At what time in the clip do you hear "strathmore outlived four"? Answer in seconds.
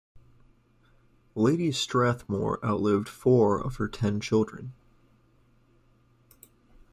1.71-3.61